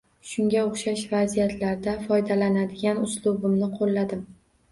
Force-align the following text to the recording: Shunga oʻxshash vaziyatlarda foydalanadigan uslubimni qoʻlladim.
Shunga 0.27 0.61
oʻxshash 0.67 1.01
vaziyatlarda 1.09 1.93
foydalanadigan 2.07 3.05
uslubimni 3.09 3.71
qoʻlladim. 3.77 4.27